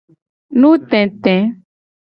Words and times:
Nutete. 0.59 1.35